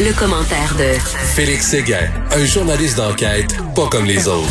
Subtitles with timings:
[0.00, 0.98] Le, commentaire de
[1.34, 4.48] Félix Séguin, un journaliste d'enquête pas comme les autres.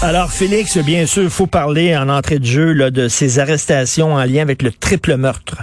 [0.00, 4.14] Alors, Félix, bien sûr, il faut parler en entrée de jeu là, de ces arrestations
[4.14, 5.56] en lien avec le triple meurtre.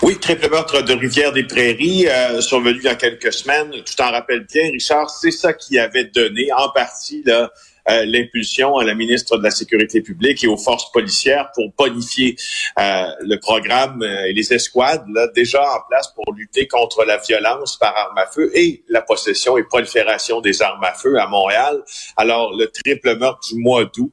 [0.00, 3.70] Oui, triple meurtre de Rivière-des-Prairies, euh, survenu il y a quelques semaines.
[3.84, 7.50] Tu t'en rappelles bien, Richard, c'est ça qui avait donné en partie là,
[7.90, 12.36] euh, l'impulsion à la ministre de la Sécurité publique et aux forces policières pour bonifier
[12.78, 17.16] euh, le programme euh, et les escouades là, déjà en place pour lutter contre la
[17.16, 21.26] violence par arme à feu et la possession et prolifération des armes à feu à
[21.26, 21.82] Montréal.
[22.16, 24.12] Alors, le triple meurtre du mois d'août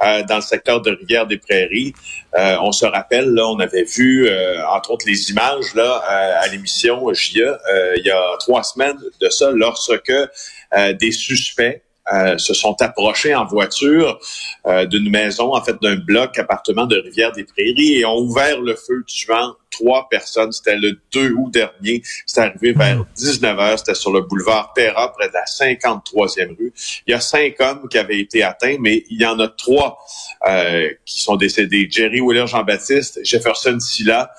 [0.00, 1.92] dans le secteur de Rivière-des-Prairies,
[2.34, 4.28] on se rappelle, là, on avait vu,
[4.68, 7.56] entre autres, les images là à l'émission JE
[7.96, 10.12] il y a trois semaines de ça, lorsque
[10.98, 11.82] des suspects
[12.12, 14.18] euh, se sont approchés en voiture
[14.66, 19.04] euh, d'une maison, en fait d'un bloc appartement de Rivière-des-Prairies et ont ouvert le feu
[19.06, 20.50] tuant trois personnes.
[20.50, 22.02] C'était le 2 août dernier.
[22.26, 26.72] C'est arrivé vers 19 h C'était sur le boulevard Terra, près de la 53e rue.
[27.06, 29.98] Il y a cinq hommes qui avaient été atteints, mais il y en a trois
[30.48, 31.86] euh, qui sont décédés.
[31.88, 34.32] Jerry Wheeler Jean-Baptiste, Jefferson Silla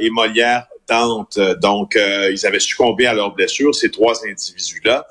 [0.00, 1.38] et Molière Dante.
[1.60, 5.06] Donc, ils avaient succombé à leurs blessures, ces trois individus-là.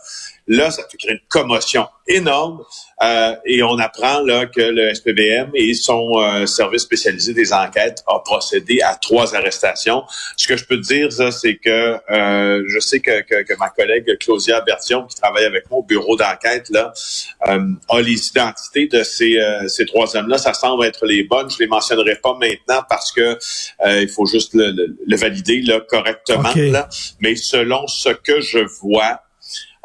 [0.49, 2.63] Là, ça fait créer une commotion énorme
[3.03, 8.03] euh, et on apprend là que le SPBM et son euh, service spécialisé des enquêtes
[8.07, 10.03] a procédé à trois arrestations.
[10.35, 14.17] Ce que je peux te dire, c'est que euh, je sais que, que, ma collègue
[14.19, 16.93] Claudia Bertion, qui travaille avec moi au bureau d'enquête, là,
[17.41, 20.39] a les identités de ces, ces trois hommes-là.
[20.39, 21.49] Ça semble être les bonnes.
[21.49, 23.37] Je les mentionnerai pas maintenant parce que
[23.85, 26.49] il faut juste le, valider là, correctement.
[26.55, 26.89] Là.
[27.19, 29.21] Mais selon ce que je vois,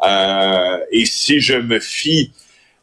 [0.05, 2.31] euh, et si je me fie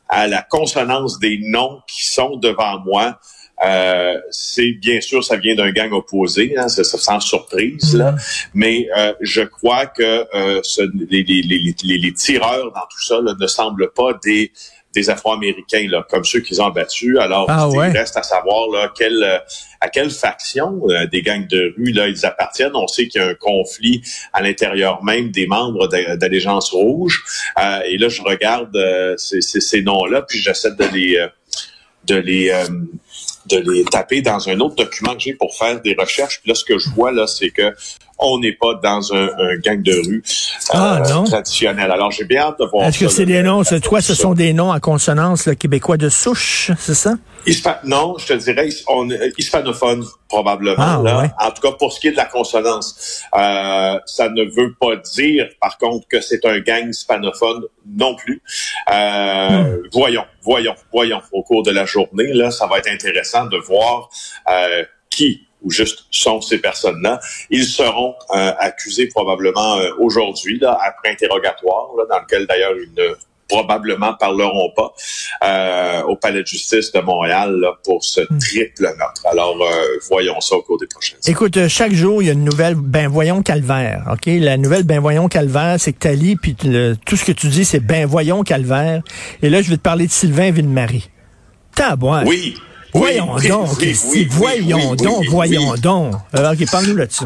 [0.09, 3.19] à la consonance des noms qui sont devant moi,
[3.65, 8.13] euh, c'est bien sûr, ça vient d'un gang opposé, hein, c'est sans surprise, là.
[8.13, 8.49] Mm-hmm.
[8.55, 10.27] mais euh, je crois que
[10.63, 14.53] ce, les, les, les, les, tireurs dans tout ça là, ne semblent pas des
[14.95, 17.19] des Afro-Américains, là, comme ceux qu'ils ont battus.
[17.19, 19.43] Alors, ah il reste à savoir là, quelle,
[19.83, 22.75] à quelle faction euh, des gangs de rue là, ils appartiennent.
[22.75, 24.01] On sait qu'il y a un conflit
[24.33, 27.23] à l'intérieur même des membres d'Allégeance Rouge.
[27.59, 31.27] Euh, et là, je regarde euh, ces, ces, noms-là, puis j'essaie de les
[32.05, 32.53] de les
[33.47, 36.41] de les taper dans un autre document que j'ai pour faire des recherches.
[36.41, 37.75] Puis là, ce que je vois là, c'est que
[38.23, 39.29] on n'est pas dans un,
[39.59, 40.23] gang de rue
[40.71, 41.91] ah, euh, traditionnel.
[41.91, 42.87] Alors, j'ai bien hâte de voir.
[42.87, 46.09] Est-ce que c'est des noms, toi, ce sont des noms en consonance le québécois de
[46.09, 47.15] souche, c'est ça?
[47.85, 50.77] non, je te dirais, on, hispanophone probablement.
[50.79, 54.75] Ah, en tout cas, pour ce qui est de la consonance, euh, ça ne veut
[54.81, 58.43] pas dire, par contre, que c'est un gang hispanophone non plus.
[58.93, 59.83] Euh, hmm.
[59.93, 61.21] Voyons, voyons, voyons.
[61.33, 64.09] Au cours de la journée, là, ça va être intéressant de voir
[65.11, 67.21] qui ou juste sont ces personnes-là.
[67.51, 72.93] Ils seront euh, accusés probablement euh, aujourd'hui, là, après interrogatoire, là, dans lequel d'ailleurs ils
[72.95, 73.15] ne
[73.49, 74.95] probablement parleront pas
[75.45, 78.39] euh, au Palais de justice de Montréal là, pour ce hmm.
[78.39, 79.27] triple meurtre.
[79.27, 79.57] Alors,
[80.09, 83.09] voyons ça au cours des prochaines Écoute, chaque jour, il y a une nouvelle Ben
[83.09, 84.07] voyons calvaire.
[84.11, 84.23] OK?
[84.27, 87.81] La nouvelle Ben voyons calvaire, c'est que Tali, puis tout ce que tu dis, c'est
[87.81, 89.03] Ben voyons calvaire.
[89.43, 91.11] Et là, je vais te parler de Sylvain Ville-Marie.
[92.27, 92.55] Oui.
[92.93, 93.69] Voyons donc,
[94.29, 96.15] voyons donc, voyons donc.
[96.33, 97.25] Alors, OK, parle-nous là-dessus.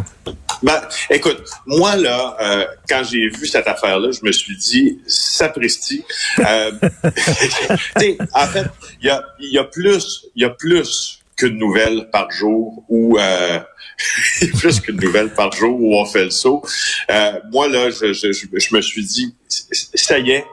[0.62, 6.04] Ben, écoute, moi, là, euh, quand j'ai vu cette affaire-là, je me suis dit, sapristi.
[6.38, 6.72] Euh,
[8.34, 8.66] en fait,
[9.02, 13.18] il y a, y a plus, il y a plus qu'une nouvelle par jour ou
[13.18, 13.58] euh,
[14.58, 16.62] plus qu'une nouvelle par jour où on fait le saut.
[17.10, 20.44] Euh, moi, là, je, je, je me suis dit, ça y est,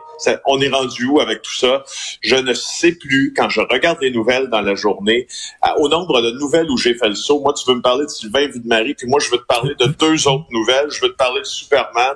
[0.46, 1.84] on est rendu où avec tout ça?
[2.22, 5.28] Je ne sais plus, quand je regarde les nouvelles dans la journée,
[5.78, 7.40] au nombre de nouvelles où j'ai fait le saut.
[7.40, 9.86] Moi, tu veux me parler de Sylvain Videmarie, puis moi, je veux te parler de
[9.86, 10.90] deux autres nouvelles.
[10.90, 12.16] Je veux te parler de Superman.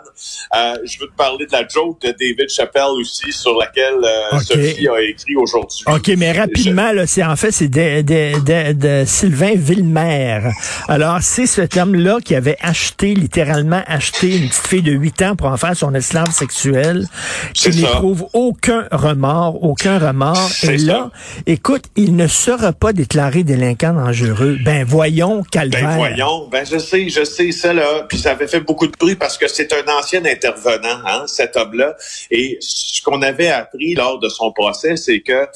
[0.56, 4.40] Euh, je veux te parler de la joke de David Chappelle aussi, sur laquelle euh,
[4.40, 5.84] Sophie a écrit aujourd'hui.
[5.88, 10.52] OK, mais rapidement, là, c'est en fait, c'est de, de, de, Sylvain Villemer.
[10.88, 15.36] Alors, c'est cet homme-là qui avait acheté, littéralement acheté une petite fille de 8 ans
[15.36, 17.08] pour en faire son esclave sexuel.
[17.54, 20.52] C'est ça trouve aucun remords, aucun remords.
[20.64, 21.12] Et là,
[21.46, 24.58] écoute, il ne sera pas déclaré délinquant dangereux.
[24.64, 25.82] Ben voyons, calvaire.
[25.82, 28.06] Ben voyons, ben je sais, je sais ça là.
[28.08, 31.58] Puis ça avait fait beaucoup de bruit parce que c'est un ancien intervenant, hein, cet
[31.58, 31.96] homme-là.
[32.32, 35.48] Et ce qu'on avait appris lors de son procès, c'est que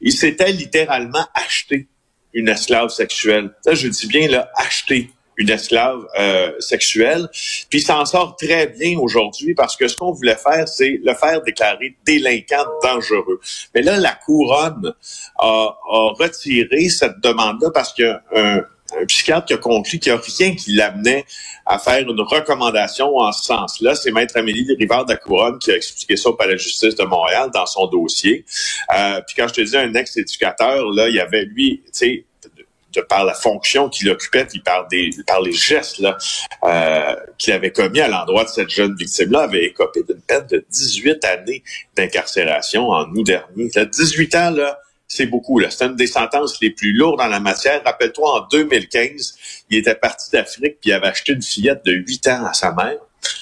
[0.00, 1.86] il s'était littéralement acheté
[2.34, 3.50] une esclave sexuelle.
[3.64, 7.28] Ça, je dis bien là, acheté une esclave euh, sexuelle.
[7.70, 11.14] Puis il s'en sort très bien aujourd'hui parce que ce qu'on voulait faire, c'est le
[11.14, 13.40] faire déclarer délinquant dangereux.
[13.74, 14.92] Mais là, la couronne
[15.38, 18.62] a, a retiré cette demande-là parce a un,
[19.00, 21.24] un psychiatre qui a conclu qu'il n'y a rien qui l'amenait
[21.66, 23.94] à faire une recommandation en ce sens-là.
[23.94, 27.04] C'est Maître Amélie Rivard de Couronne qui a expliqué ça au Palais de justice de
[27.04, 28.44] Montréal dans son dossier.
[28.94, 32.26] Euh, puis quand je te dis un ex-éducateur, là, il y avait lui, tu sais,
[32.92, 36.16] de par la fonction qu'il occupait, puis par des par les gestes là
[36.64, 40.64] euh, qu'il avait commis à l'endroit de cette jeune victime-là, avait écopé d'une peine de
[40.70, 41.62] 18 années
[41.96, 43.68] d'incarcération en août dernier.
[43.68, 44.78] 18 ans là,
[45.08, 45.60] c'est beaucoup.
[45.68, 47.82] C'est une des sentences les plus lourdes en la matière.
[47.84, 49.34] Rappelle-toi, en 2015,
[49.70, 52.98] il était parti d'Afrique puis avait acheté une fillette de 8 ans à sa mère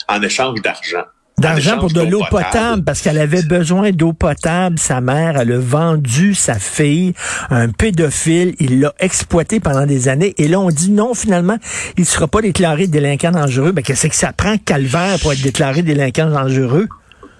[0.09, 1.05] en échange d'argent.
[1.41, 2.85] D'argent pour de l'eau potable.
[2.85, 4.79] parce qu'elle avait besoin d'eau potable.
[4.79, 7.15] Sa mère, elle a vendu sa fille,
[7.51, 8.55] un pédophile.
[8.59, 10.35] Il l'a exploité pendant des années.
[10.39, 11.57] Et là, on dit non, finalement,
[11.97, 13.73] il ne sera pas déclaré délinquant dangereux.
[13.73, 16.89] Ben, qu'est-ce que ça prend calvaire pour être déclaré délinquant dangereux?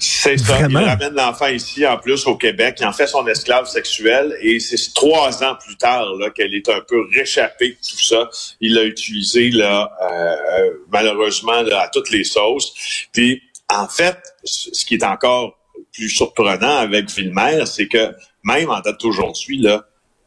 [0.01, 0.59] C'est ça.
[0.67, 2.79] Il ramène l'enfant ici, en plus, au Québec.
[2.81, 4.35] Il en fait son esclave sexuel.
[4.41, 8.31] Et c'est trois ans plus tard là qu'elle est un peu réchappée de tout ça.
[8.63, 12.73] Il l'a utilisé, là, euh, malheureusement, là, à toutes les sauces.
[13.13, 15.59] Puis, en fait, ce qui est encore
[15.93, 18.15] plus surprenant avec Villemer, c'est que
[18.45, 19.87] même en date d'aujourd'hui, là,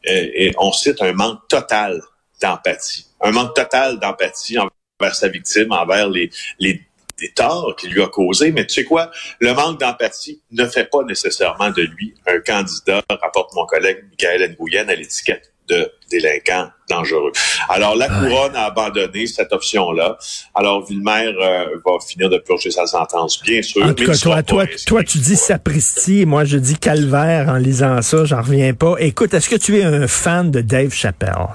[0.09, 2.01] euh, on cite un manque total
[2.41, 3.07] d'empathie.
[3.21, 6.29] Un manque total d'empathie envers sa victime, envers les,
[6.59, 6.81] les
[7.19, 8.51] des torts qu'il lui a causés.
[8.51, 9.11] Mais tu sais quoi?
[9.39, 14.55] Le manque d'empathie ne fait pas nécessairement de lui un candidat, rapporte mon collègue Michael
[14.59, 17.31] Nguyen à l'étiquette de délinquant dangereux.
[17.69, 20.17] Alors, la couronne a abandonné cette option-là.
[20.53, 23.83] Alors, Villemer euh, va finir de purger sa sentence, bien sûr.
[23.85, 28.01] En tout cas, toi, toi, toi, tu dis sapristi, moi, je dis calvaire en lisant
[28.01, 28.95] ça, j'en reviens pas.
[28.99, 31.47] Écoute, est-ce que tu es un fan de Dave Chappelle?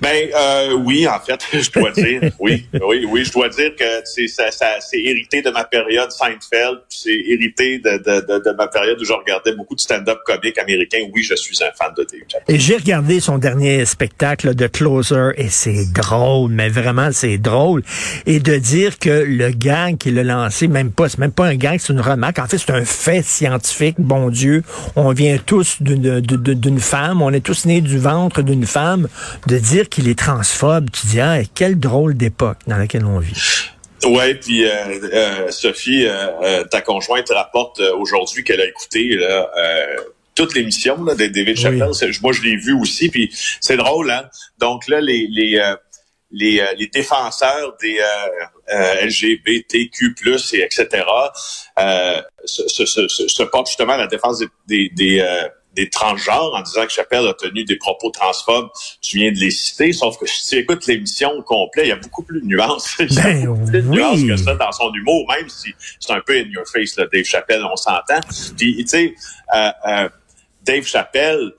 [0.00, 3.84] Ben euh, oui, en fait, je dois dire, oui, oui, oui, je dois dire que
[4.04, 9.00] c'est ça, c'est hérité de ma période Seinfeld, c'est hérité de, de, de, ma période
[9.00, 10.98] où je regardais beaucoup de stand-up comique américain.
[11.14, 15.30] Oui, je suis un fan de Dave Et j'ai regardé son dernier spectacle de Closer
[15.36, 17.82] et c'est drôle, mais vraiment c'est drôle.
[18.26, 21.56] Et de dire que le gang qu'il a lancé, même pas, c'est même pas un
[21.56, 22.38] gang, c'est une remarque.
[22.38, 23.96] En fait, c'est un fait scientifique.
[23.98, 24.62] Bon Dieu,
[24.96, 29.08] on vient tous d'une femme, on est tous nés du ventre d'une femme
[29.46, 33.70] de dire qu'il est transphobe, tu dis, ah, quelle drôle d'époque dans laquelle on vit.
[34.04, 34.70] Ouais, puis euh,
[35.12, 39.50] euh, Sophie, euh, ta conjointe rapporte aujourd'hui qu'elle a écouté là,
[40.34, 41.90] toute l'émission de David Chappelle.
[42.22, 44.28] Moi, je l'ai vu aussi, puis c'est drôle, hein.
[44.58, 45.60] Donc là, les les
[46.32, 48.00] les, les défenseurs des
[48.68, 50.14] LGBTQ+,
[50.52, 51.04] et etc.
[52.44, 55.24] se, se, se, se, portent justement à la défense des, des, des
[55.84, 58.68] transgenres en disant que Chappelle a tenu des propos transphobes.
[59.00, 61.92] Tu viens de les citer, sauf que si tu écoutes l'émission au complet, il y
[61.92, 62.96] a beaucoup plus de nuances.
[62.98, 65.74] il y a ben beaucoup plus de nuances que ça dans son humour, même si
[66.00, 68.20] c'est un peu in your face, là, Dave Chappelle, on s'entend.
[68.56, 69.14] Puis, tu sais,
[69.54, 70.08] euh, euh,
[70.64, 71.52] Dave Chappelle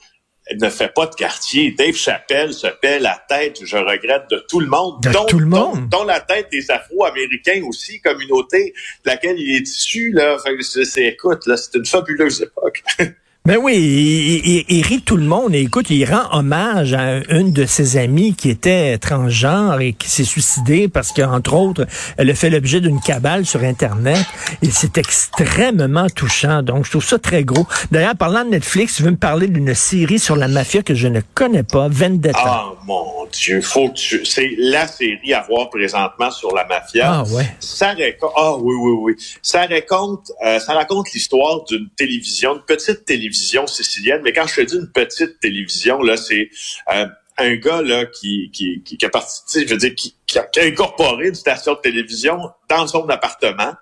[0.55, 1.71] ne fait pas de quartier.
[1.71, 5.01] Dave Chappelle se paie la tête, je regrette, de tout le monde.
[5.01, 5.89] De tout le monde.
[5.89, 8.73] Dont, la tête des Afro-Américains aussi, communauté
[9.03, 10.11] de laquelle il est issu.
[10.11, 10.37] Là.
[10.61, 12.83] c'est, écoute, là, c'est une fabuleuse époque.
[13.47, 15.55] Ben oui, il, rit tout le monde.
[15.55, 20.09] Et écoute, il rend hommage à une de ses amies qui était transgenre et qui
[20.09, 21.85] s'est suicidée parce qu'entre autres,
[22.17, 24.19] elle a fait l'objet d'une cabale sur Internet.
[24.61, 26.61] Et c'est extrêmement touchant.
[26.61, 27.65] Donc, je trouve ça très gros.
[27.89, 31.07] D'ailleurs, parlant de Netflix, tu veux me parler d'une série sur la mafia que je
[31.07, 32.37] ne connais pas, Vendetta.
[32.43, 34.25] Ah, mon Dieu, faut que tu...
[34.25, 37.21] C'est la série à voir présentement sur la mafia.
[37.21, 37.47] Ah, ouais.
[37.61, 38.31] Ça raconte...
[38.35, 39.15] Ah, oui, oui, oui.
[39.41, 43.36] Ça raconte, euh, ça raconte l'histoire d'une télévision, une petite télévision
[43.67, 44.21] sicilienne.
[44.23, 46.49] Mais quand je te dis une petite télévision, là, c'est
[46.93, 47.05] euh,
[47.37, 51.27] un gars là qui qui qui, a parti, je veux dire, qui, qui, a, incorporé
[51.27, 52.39] une station de télévision
[52.69, 53.73] dans son appartement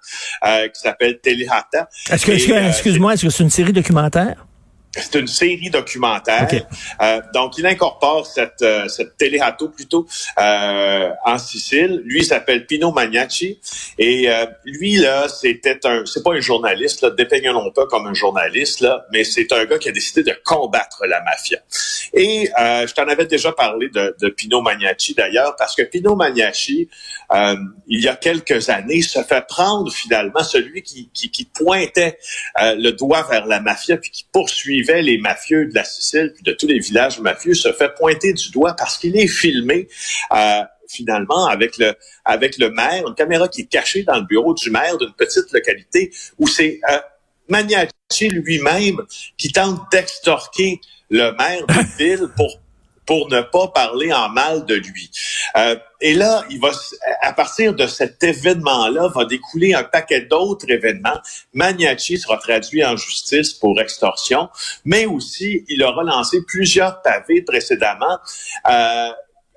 [0.46, 1.90] euh, qui s'appelle Telehata.
[2.10, 4.46] Est-ce que, euh, excuse-moi, est-ce que c'est une série documentaire?
[4.96, 6.48] C'est une série documentaire.
[7.02, 10.08] Euh, donc, il incorpore cette, euh, cette télérato plutôt
[10.40, 12.02] euh, en Sicile.
[12.06, 13.60] Lui, il s'appelle Pino Magnacci.
[13.98, 16.06] Et euh, lui, là, c'était un...
[16.06, 19.78] C'est pas un journaliste, là, dépeignons pas comme un journaliste, là, mais c'est un gars
[19.78, 21.60] qui a décidé de combattre la mafia.
[22.14, 26.88] Et je t'en avais déjà parlé de, de Pino Magnacci, d'ailleurs, parce que Pino Magnacci,
[27.88, 32.18] il y a quelques années, se fait prendre finalement celui qui, qui, qui pointait
[32.58, 36.52] le doigt vers la mafia puis qui poursuivait les mafieux de la Sicile puis de
[36.52, 39.88] tous les villages mafieux se fait pointer du doigt parce qu'il est filmé
[40.32, 44.54] euh, finalement avec le avec le maire, une caméra qui est cachée dans le bureau
[44.54, 47.00] du maire d'une petite localité où c'est euh,
[48.22, 49.02] lui-même
[49.38, 52.60] qui tente d'extorquer le maire de ville pour
[53.06, 55.12] pour ne pas parler en mal de lui.
[55.58, 56.72] Euh, et là, il va,
[57.22, 61.20] à partir de cet événement-là, va découler un paquet d'autres événements.
[61.54, 64.50] Magnachi sera traduit en justice pour extorsion,
[64.84, 68.20] mais aussi il aura lancé plusieurs pavés précédemment.
[68.70, 69.10] Euh,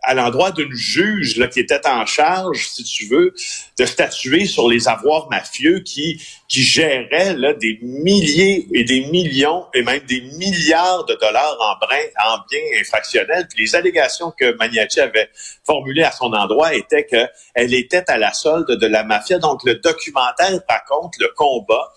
[0.03, 3.35] à l'endroit d'une juge qui était en charge, si tu veux,
[3.79, 9.83] de statuer sur les avoirs mafieux qui, qui géraient des milliers et des millions et
[9.83, 13.47] même des milliards de dollars en, brin, en biens infractionnels.
[13.49, 15.31] Puis les allégations que Magnacci avait
[15.65, 19.39] formulées à son endroit étaient qu'elle était à la solde de la mafia.
[19.39, 21.93] Donc le documentaire raconte le combat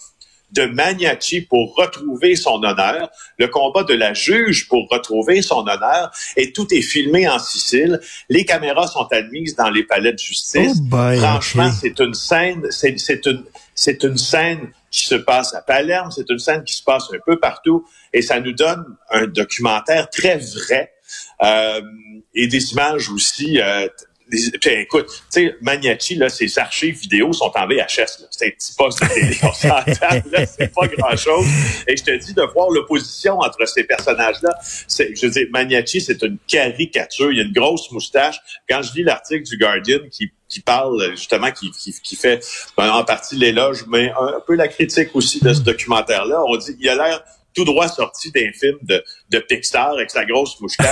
[0.52, 6.12] de Magnacci pour retrouver son honneur, le combat de la juge pour retrouver son honneur,
[6.36, 8.00] et tout est filmé en Sicile.
[8.30, 10.78] Les caméras sont admises dans les palais de justice.
[10.92, 13.44] Oh Franchement, c'est une scène, c'est une,
[13.76, 17.20] c'est une scène qui se passe à Palerme, c'est une scène qui se passe un
[17.26, 20.94] peu partout, et ça nous donne un documentaire très vrai.
[21.44, 21.82] Euh,
[22.34, 23.88] et des images aussi euh,
[24.66, 28.26] écoute, tu sais, Magnacci, là, ses archives vidéo sont en VHS.
[28.30, 31.46] C'est un petit poste de télé, on c'est pas grand-chose.
[31.88, 34.50] Et je te dis, de voir l'opposition entre ces personnages-là,
[34.90, 37.32] je veux dire, Magnacci, c'est une caricature.
[37.32, 38.40] Il a une grosse moustache.
[38.70, 42.46] Quand je lis l'article du Guardian qui qui parle justement, qui, qui, qui fait
[42.78, 46.44] ben, en partie l'éloge, mais un, peu la critique aussi de ce documentaire-là.
[46.46, 47.24] On dit, il a l'air
[47.54, 50.88] tout droit sorti d'un film de, de Pixar avec sa grosse moustache.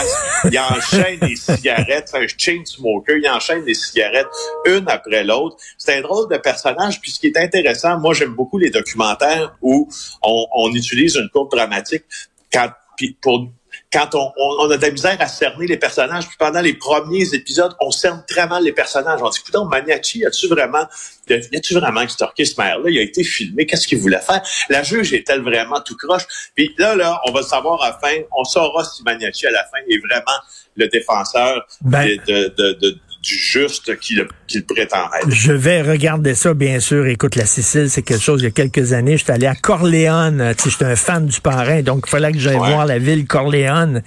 [0.52, 4.28] Il enchaîne des cigarettes, un chain smoker, il enchaîne des cigarettes
[4.66, 5.58] une après l'autre.
[5.78, 7.00] C'est un drôle de personnage.
[7.02, 9.90] Puis ce qui est intéressant, moi j'aime beaucoup les documentaires où
[10.22, 12.04] on, on utilise une courbe dramatique
[12.52, 13.50] quand, puis pour
[13.92, 16.28] quand on, on, a de la misère à cerner les personnages.
[16.28, 19.20] Puis pendant les premiers épisodes, on cerne très mal les personnages.
[19.22, 20.86] On dit, écoute, Maniaci, as-tu vraiment,
[21.30, 22.90] as-tu vraiment extorqué ce maire-là?
[22.90, 23.66] Il a été filmé.
[23.66, 24.42] Qu'est-ce qu'il voulait faire?
[24.70, 26.24] La juge est-elle vraiment tout croche?
[26.56, 29.64] Puis là, là, on va savoir à la fin, on saura si Maniaci, à la
[29.64, 30.40] fin, est vraiment
[30.76, 34.26] le défenseur ben de, de, de du juste qu'il
[34.66, 35.30] prétend être.
[35.30, 37.06] Je vais regarder ça, bien sûr.
[37.08, 38.42] Écoute, la Sicile, c'est quelque chose.
[38.42, 40.54] Il y a quelques années, j'étais allé à Corleone.
[40.58, 43.26] Tu sais, j'étais un fan du parrain, donc il fallait que j'aille voir la ville
[43.28, 44.04] Corleone.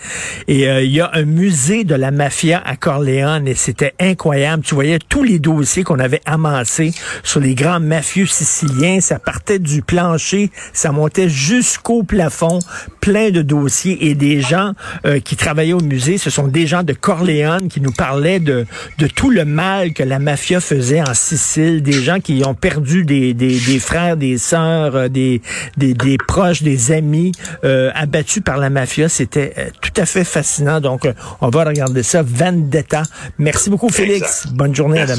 [0.49, 4.63] Et euh, il y a un musée de la mafia à Corleone et c'était incroyable.
[4.65, 6.93] Tu voyais tous les dossiers qu'on avait amassés
[7.23, 9.01] sur les grands mafieux siciliens.
[9.01, 12.61] Ça partait du plancher, ça montait jusqu'au plafond,
[13.01, 14.73] plein de dossiers et des gens
[15.05, 16.17] euh, qui travaillaient au musée.
[16.17, 18.65] Ce sont des gens de Corleone qui nous parlaient de
[19.02, 23.05] de tout le mal que la mafia faisait en Sicile, des gens qui ont perdu
[23.05, 25.41] des, des, des frères, des sœurs, euh, des,
[25.77, 27.33] des, des proches, des amis
[27.65, 29.09] euh, abattus par la mafia.
[29.09, 30.81] C'était euh, tout à fait fascinant.
[30.81, 31.09] Donc,
[31.41, 32.23] on va regarder ça.
[32.23, 33.03] Vendetta.
[33.39, 34.47] Merci beaucoup, Félix.
[34.49, 35.17] Bonne journée à demain.